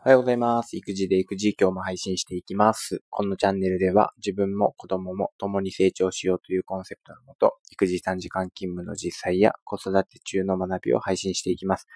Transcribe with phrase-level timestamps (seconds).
[0.00, 0.76] おはようございます。
[0.76, 3.02] 育児で育児今日も配信していきます。
[3.10, 11.88] このチャンネルでは自分も子供も共に成長しようというコンセプトのもと、育児短時間勤務の実際や子育て中の学びを配信していきます。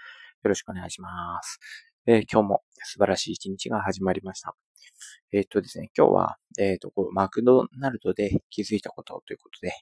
[0.43, 1.61] よろしくお願いします。
[2.07, 4.57] えー今日も素晴らしい一日が始まりました。
[5.33, 9.73] えーっとですね、今日は、えーっと、マクドナルドで気づいたことということで、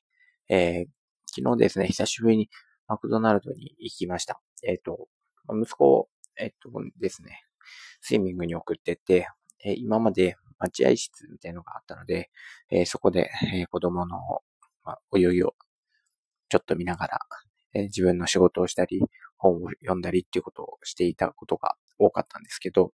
[0.54, 0.84] え
[1.24, 2.50] 昨日ですね、久しぶりに
[2.86, 4.42] マクドナルドに行きました。
[4.62, 5.08] えっと、
[5.48, 7.44] 息子を、えっとですね、
[8.00, 9.28] スイミングに送ってって、
[9.64, 12.30] え今まで待合室みたいなのがあったので、
[12.70, 14.18] えそこで、え子供の、
[14.84, 15.54] まあ、泳ぎを
[16.48, 17.18] ちょっと見ながら、
[17.74, 19.00] え自分の仕事をしたり、
[19.36, 22.92] 本を読んだりっていうことをしていたことが多かったんですけど、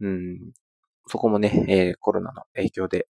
[0.00, 0.52] うん、
[1.06, 3.08] そこもね、えコロナの影響で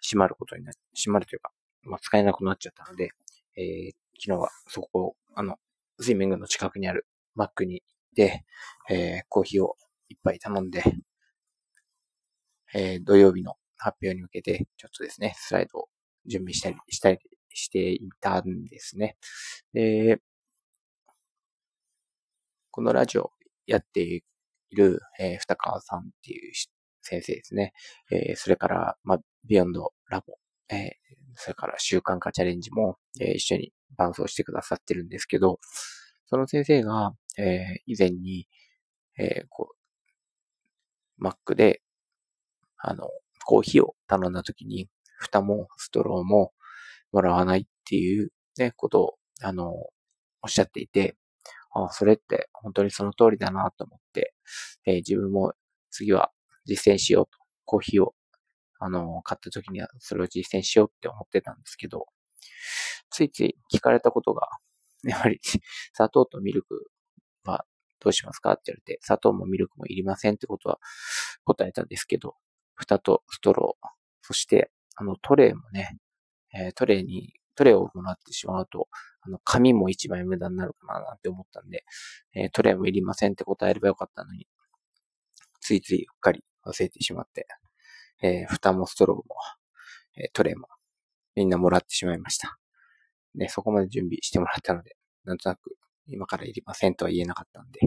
[0.00, 3.10] 閉まることにな、閉まるというか、まあ、使えなくなっちゃったので、
[3.56, 3.92] えー
[4.24, 5.56] 昨日はそこを、あの、
[5.98, 8.44] スイミングの近くにあるマックに行って、
[8.88, 9.76] えーコーヒーを
[10.12, 10.82] 一杯頼んで、
[12.74, 15.88] えー土曜日の発表に向けて、ちょっとですね、スライドを
[16.26, 17.18] 準備したり、したり
[17.50, 19.16] していたんですね。
[19.72, 20.20] で、
[22.70, 23.30] このラジオ
[23.66, 24.22] やってい
[24.72, 26.52] る、えー、二川さんっていう
[27.02, 27.72] 先生ですね。
[28.10, 30.34] えーそれから、まあ、ビヨンドラボ、
[30.70, 30.90] えー
[31.34, 35.58] それから習慣化チャレンジも、えー一緒に伴走してくださってるんですけど、
[36.26, 38.46] その先生が、えー以前に、
[39.18, 39.76] えーこう、
[41.22, 41.82] Mac で、
[42.78, 43.08] あの、
[43.44, 46.52] コーヒーを頼んだ時に、蓋もストローも
[47.12, 49.90] もらわないっていうね、ことを、あの、お
[50.46, 51.16] っしゃっていて、
[51.74, 54.34] あそれって本当にその通りだなと思って、
[54.86, 55.54] えー自分も
[55.90, 56.32] 次は
[56.66, 58.14] 実践しようと、コーヒーを、
[58.80, 62.06] あの、買った時にはそれを実践しようって思ってたんですけど、
[63.10, 64.48] ついつい聞かれたことが、
[65.04, 65.40] やはり
[65.94, 66.90] 砂糖とミルク
[68.02, 68.52] どうしますか？
[68.52, 70.78] って言われて、砂糖もミルクもいりませんってことは
[71.44, 72.34] 答えたんですけど、
[72.74, 73.88] 蓋とストロー、
[74.22, 75.98] そして、あの、トレイもね、
[76.54, 78.88] えートレイに、トレイをもらってしまうと、
[79.20, 81.84] あの、紙も一枚無駄になるかななんて思ったんで、
[82.34, 84.48] えートレイもいりませんって答えればよかったのに、
[85.60, 87.46] ついついうっかり忘れてしまって、
[88.22, 89.24] えー蓋もストローも、
[90.16, 90.68] えトレイも、
[91.36, 92.58] みんなもらってしまいました。
[93.34, 95.76] で、そこまで準備してもらったので、なんとなく、
[96.06, 97.80] 今からいりませんとは言えなかったんで、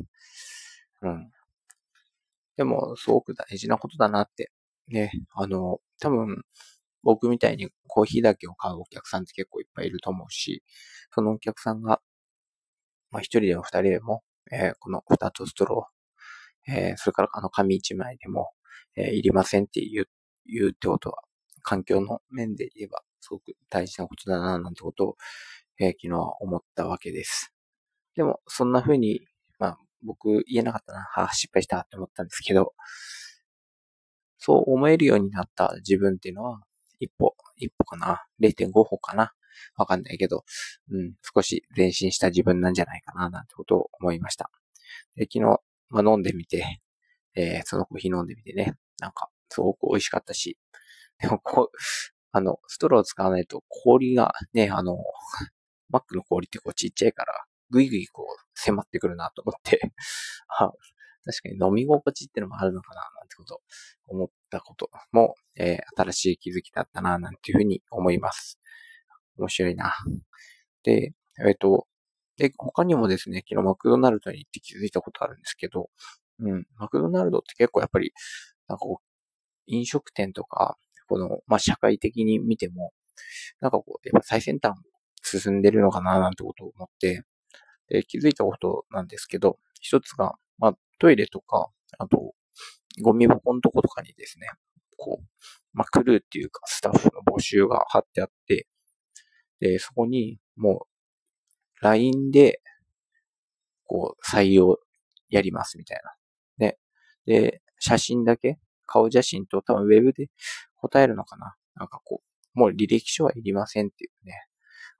[1.01, 1.31] うん。
[2.57, 4.51] でも、すごく大事なことだなって。
[4.87, 6.43] ね、あの、多分、
[7.03, 10.63] 僕みたいにコーヒーだけを買うお客さんって結構いっぱいいると思うし、
[11.13, 12.01] そのお客さんが、
[13.11, 18.51] まあ一人でも二人でも、えーこの蓋とストロー、えーそれからあの紙一枚でも、
[18.95, 20.09] えーいりませんって言う、
[20.47, 21.19] 言うってことは、
[21.63, 25.17] 環境の面で言えば、すごく大事なことだな、なんてことを、
[25.79, 27.54] えー昨日は思ったわけです。
[28.15, 29.21] でも、そんな風に、
[29.59, 32.73] まあ、僕言えなかったな、はあ、失敗したって思ったんですけど、
[34.37, 36.61] そう思えるようになった自分っていうのは、
[36.99, 39.33] 一歩、一歩かな、0.5歩かな、
[39.75, 40.45] わかんないけど、
[40.91, 44.49] うん、少し前進した自分なんじゃないかな、なんてことを思いました。
[45.15, 45.59] で昨日、
[45.89, 46.81] まあ、飲んでみて、
[47.35, 50.57] えーそのコーヒー飲んでみてね、なんか、すごく美味しかったし、
[51.19, 51.77] でもこう、
[52.31, 54.97] あの、ストローを使わないと氷がね、あの、
[55.89, 57.44] マックの氷ってこうちっちゃいから、
[57.75, 58.25] ぐいぐいこう
[58.55, 59.79] 迫ってくるなと思って、
[60.47, 60.71] あ、
[61.25, 63.61] 確かに飲み心地ってのもあるのかな、なんてこと
[64.07, 68.59] 思ったことも、えー新しい気づきだったな、なんていうふうに思います。
[69.37, 69.93] 面白いな。
[70.83, 71.13] で、
[71.45, 71.87] えっ、と、
[72.37, 75.89] で、他にもですね、昨日マクドナルドに行って気づいたことあるんですけど、
[76.39, 78.13] うん、マクドナルドって結構やっぱり、
[78.67, 79.05] なんかこう、
[79.67, 82.93] 飲食店とか、この、まあ、社会的に見ても、
[83.59, 84.75] なんかこう、やっぱ最先端
[85.23, 87.23] 進んでるのかな、なんてことを思って、
[87.89, 92.33] で、気づいたことなんですけど、一つが、まあ、トイレとか、あと、
[93.01, 94.47] ゴミ箱のとことかにですね、
[94.97, 95.25] こう、
[95.73, 98.67] まあ、クルーっていうか、スタッフの募集が貼ってあって、
[99.59, 100.87] で、そこに、も
[101.81, 102.61] う、LINE で、
[103.85, 104.79] こう、採用
[105.29, 106.65] やりますみたいな。
[106.65, 106.77] ね。
[107.25, 110.29] で、写真だけ、顔写真と多分ウェブで
[110.77, 111.55] 答えるのかな。
[111.75, 112.21] なんかこ
[112.55, 114.47] う、もう履歴書はいりませんっていうね。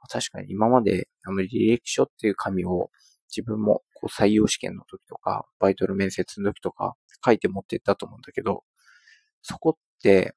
[0.08, 2.90] 確かに今まで、あの履歴書っていう紙を
[3.36, 8.64] 自分もこう採用試験の時とか、バイトの面接の時とか書いて持ってったと思うんだけど、
[9.42, 10.36] そこって、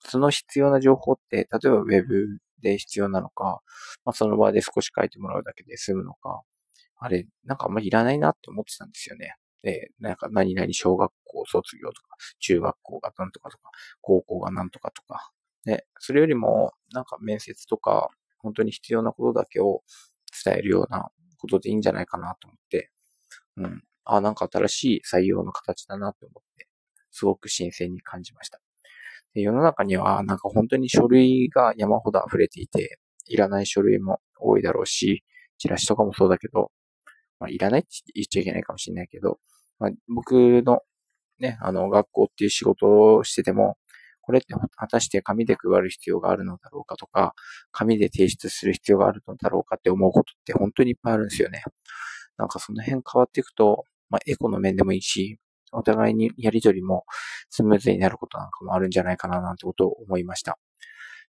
[0.00, 3.62] その必要な情報って、例えばウェブで必要なのか、
[4.04, 6.42] まあ、その場で少し書いてもらうだけで済むのか、
[6.98, 9.36] あれ、なんかあんまりいらないなって思ってたんですよね。
[9.62, 13.70] で、なんか何々小学校卒業とか、中学校がなんとかとか、
[14.00, 15.30] 高校がなんとかとか。
[15.64, 18.10] で、それよりも、なんか面接とか、
[18.42, 19.82] 本当に必要なことだけを
[20.44, 22.90] 伝えるようなことでいいんじゃないかなと思って、
[23.56, 23.82] うん。
[24.04, 26.68] あ、なんか新しい採用の形だなって思って、
[27.10, 28.60] すごく新鮮に感じました。
[29.34, 35.24] で世の中にはなんか本当に書類が山ほど溢れていて、いらない書類も多いだろうし、
[35.58, 36.72] チラシとかもそうだけど、
[37.38, 39.38] まあ、いらないって言っちゃいけないかもしれないけど、
[39.78, 40.80] まあ、僕の
[41.38, 43.76] ね、あの、学校っていう仕事をしてても、
[44.30, 47.34] これって果たして紙で配る必要があるのだろうかとか、
[47.72, 51.64] 紙で提出する必要があるのだろうかって思うことって本当にいっぱいあるんですよね。
[52.36, 55.40] なんかその辺変わっていくと、まあ、エコの面でもいいし、
[55.72, 57.06] お互いにやりとりも
[57.48, 60.60] スムーズになることなんかもあるんじゃないかななんてことを思いました。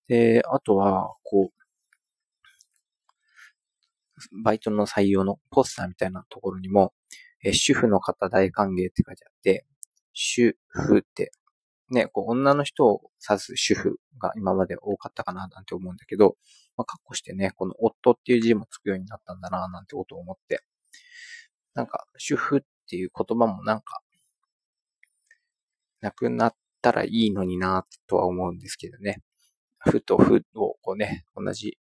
[0.08, 1.54] で、あとは、こう、
[4.44, 6.94] バイトの採用のポスターみたいなところにも、
[7.44, 9.68] え主婦の方大歓迎って書いてあって、
[10.14, 11.32] 主婦って
[11.90, 16.36] ね、こう女の人を指す主婦が今まで多かったかななんて思うんだけど、
[16.76, 20.62] まあ、かっこしてね、この夫っていう字もつくようになったんだななんてことを思って、
[21.74, 24.02] なんか主婦っていう言葉もなんか、
[26.02, 29.22] なくなったらいいのになとは思うんですけどね。
[29.80, 31.78] ふとふをこうね、同じ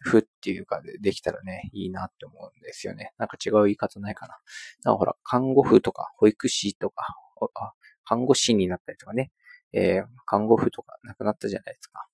[0.00, 3.12] ふっていうかでできたらね、いいなって思うんですよね。
[3.18, 4.36] なんか違う言い方ないかな。
[4.84, 7.16] なんかほら、看護婦とか保育士とか、
[7.54, 7.72] あ
[8.04, 9.32] 看護師になったりとかね、
[9.72, 12.06] えー、看護婦とか亡くなったじゃないですか。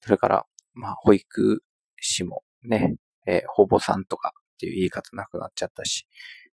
[0.00, 1.62] それから、まあ、保育
[2.00, 2.96] 士もね、
[3.26, 6.06] えー、保母さんとかっていう言い方なくなっちゃったし、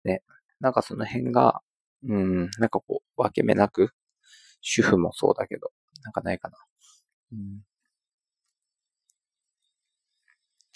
[0.04, 0.22] ね、
[0.60, 1.60] なんかその辺が、
[2.04, 3.90] うん、なんかこう、分け目なく、
[4.62, 5.70] 主婦もそうだけど、
[6.02, 6.56] なんかないかな。
[7.32, 7.60] うん、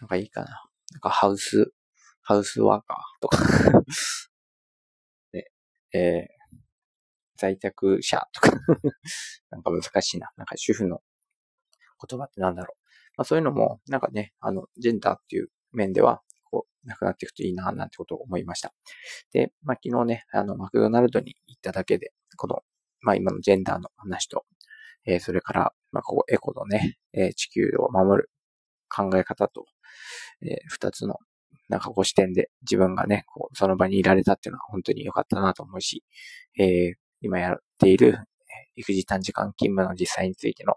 [0.00, 0.69] なんかいいかな。
[0.93, 1.73] なんかハウス、
[2.23, 3.38] ハウスワーカーとか
[5.32, 5.47] ね、
[5.93, 6.44] えー、
[7.44, 8.50] 在宅者とか
[9.50, 10.31] なんか難しいな。
[10.37, 11.02] なんか主婦の
[12.08, 12.81] 言葉ってなんだろう。
[13.17, 18.73] まあそういうのも、なんかね、あの、ジェンダーっていう面では、こう、なくなっていくといいな、なんてことを思いました。
[19.32, 22.62] で、まあ昨日ね、あの、マクドナルドに行っただけで、この、
[23.00, 24.47] まあ今のジェンダーの話と、
[25.05, 28.31] えー、それから、まあここエコのね、えー、地球を守る
[28.88, 29.67] 考え方と、
[30.43, 31.19] えー、二つの
[31.69, 36.05] なんかご視点で自分がね、こうその場にいられたっていうのは本当に良かったなと思うし、
[36.58, 36.94] えー、
[37.25, 38.19] 今やっている
[38.76, 40.75] 育児短時間勤務の実際についての、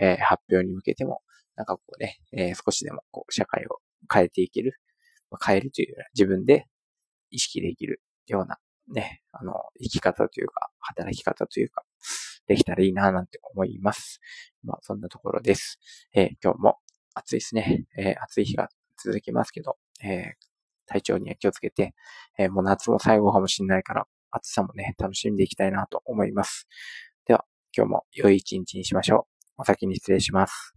[0.00, 1.20] えー、発表に向けても、
[1.56, 3.78] なんかこうね、えー、少しでもこう社会を
[4.12, 4.74] 変えていける
[5.30, 6.66] ま、変えるという自分で
[7.30, 8.58] 意識できるような
[8.92, 11.84] ね、あの、生き方というか、働き方というか、
[12.46, 14.20] できたらいいななんて思います。
[14.62, 15.78] まあ、そんなところです。
[16.14, 16.78] えー、今日も
[17.14, 17.86] 暑いですね。
[17.96, 18.68] えー、暑い日が
[19.02, 20.22] 続きますけど、えー、
[20.86, 21.94] 体調には気をつけて、
[22.38, 26.66] えもう夏も最後かもしれないから、暑さもね、楽しんでいきたいなと思います。
[27.26, 27.44] では、
[27.76, 29.26] 今日も良い一日にしましょ
[29.58, 29.62] う。
[29.62, 30.72] お先に失礼します。